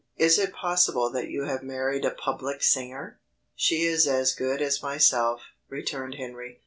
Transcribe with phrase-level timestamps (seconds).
[0.17, 3.19] Is it possible that you have married a public singer?"
[3.55, 6.59] "She is as good as myself," returned Henry.